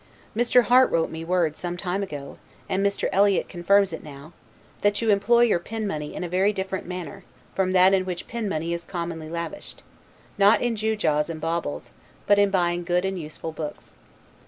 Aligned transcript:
Mr. 0.35 0.63
Harte 0.63 0.89
wrote 0.91 1.11
me 1.11 1.23
word 1.23 1.55
some 1.55 1.77
time 1.77 2.01
ago, 2.01 2.39
and 2.67 2.83
Mr. 2.83 3.07
Eliot 3.11 3.47
confirms 3.47 3.93
it 3.93 4.01
now, 4.03 4.33
that 4.81 4.99
you 4.99 5.11
employ 5.11 5.41
your 5.41 5.59
pin 5.59 5.85
money 5.85 6.15
in 6.15 6.23
a 6.23 6.27
very 6.27 6.51
different 6.51 6.87
manner, 6.87 7.23
from 7.53 7.71
that 7.73 7.93
in 7.93 8.03
which 8.03 8.27
pin 8.27 8.49
money 8.49 8.73
is 8.73 8.83
commonly 8.83 9.29
lavished: 9.29 9.83
not 10.39 10.59
in 10.59 10.73
gew 10.73 10.95
gaws 10.95 11.29
and 11.29 11.39
baubles, 11.39 11.91
but 12.25 12.39
in 12.39 12.49
buying 12.49 12.83
good 12.83 13.05
and 13.05 13.21
useful 13.21 13.51
books. 13.51 13.95